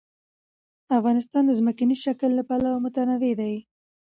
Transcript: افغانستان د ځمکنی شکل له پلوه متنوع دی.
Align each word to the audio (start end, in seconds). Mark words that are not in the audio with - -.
افغانستان 0.97 1.43
د 1.45 1.51
ځمکنی 1.59 1.95
شکل 2.05 2.29
له 2.35 2.43
پلوه 2.49 2.77
متنوع 2.83 3.33
دی. 3.41 3.55